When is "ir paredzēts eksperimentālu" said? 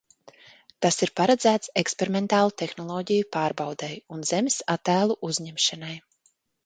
1.05-2.55